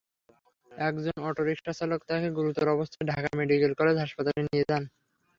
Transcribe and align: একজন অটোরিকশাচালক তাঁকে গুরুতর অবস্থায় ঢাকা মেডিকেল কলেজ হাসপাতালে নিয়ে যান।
একজন 0.71 1.15
অটোরিকশাচালক 1.29 1.99
তাঁকে 2.07 2.29
গুরুতর 2.37 2.67
অবস্থায় 2.67 3.07
ঢাকা 3.11 3.29
মেডিকেল 3.39 3.71
কলেজ 3.79 3.95
হাসপাতালে 3.99 4.41
নিয়ে 4.45 4.65
যান। 4.69 4.83